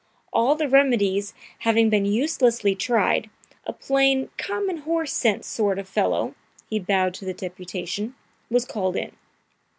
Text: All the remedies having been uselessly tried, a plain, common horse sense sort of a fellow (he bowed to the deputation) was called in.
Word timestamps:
All 0.33 0.55
the 0.55 0.67
remedies 0.67 1.35
having 1.59 1.91
been 1.91 2.05
uselessly 2.05 2.73
tried, 2.73 3.29
a 3.67 3.71
plain, 3.71 4.31
common 4.35 4.77
horse 4.77 5.13
sense 5.13 5.45
sort 5.45 5.77
of 5.77 5.85
a 5.85 5.91
fellow 5.91 6.33
(he 6.71 6.79
bowed 6.79 7.13
to 7.13 7.25
the 7.25 7.35
deputation) 7.35 8.15
was 8.49 8.65
called 8.65 8.95
in. 8.95 9.11